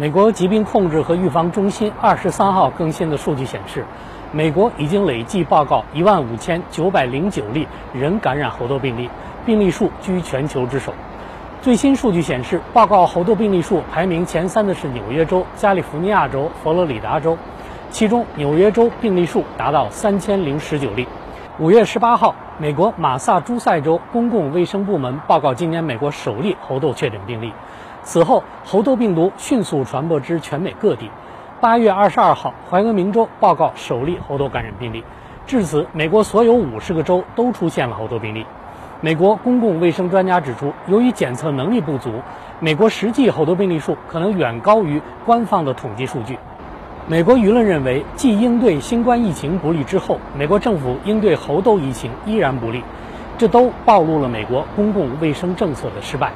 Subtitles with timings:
[0.00, 3.84] 美国疾病控制和预防中心二十三号更新的数据显示，
[4.30, 9.10] 美国已经累计报告一万五千九百零九例人感染猴痘病例，
[9.44, 10.94] 病例数居全球之首。
[11.62, 17.36] 最新数据显示，报告猴痘病例数排名前三的是纽约州、加利福尼亚州、佛罗里达州，
[17.90, 21.08] 其中纽约州病例数达到三千零十九例。
[21.58, 27.52] 五月十八号，美国马萨诸塞州公共卫生部门报告今年美国首例猴痘确诊病例。
[28.08, 31.10] 此后，猴痘病毒迅速传播至全美各地。
[31.60, 35.04] 八月二十二号，怀俄明州报告首例猴痘感染病例。
[35.46, 38.46] 至此，美国所有五十个州都出现了猴痘病例。
[39.02, 42.22] 美国公共卫生专家指出，由于检测能力不足，
[42.60, 46.38] 美国实际猴痘病例数可能远高于官方的统计数据。
[47.08, 52.82] 美国舆论认为，继应对新冠疫情不利之后，美国政府应对猴痘疫情依然不利，
[53.36, 56.32] 这都暴露了美国公共卫生政策的失败。